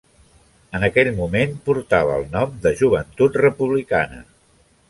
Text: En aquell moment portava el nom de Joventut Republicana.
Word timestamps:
En 0.77 0.85
aquell 0.87 1.09
moment 1.19 1.53
portava 1.69 2.17
el 2.21 2.27
nom 2.39 2.57
de 2.67 2.75
Joventut 2.83 3.41
Republicana. 3.47 4.27